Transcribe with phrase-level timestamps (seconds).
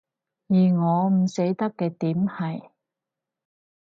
[0.47, 2.71] 而我唔捨得嘅點係